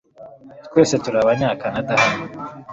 [0.67, 2.23] Twese turi abanyakanada hano.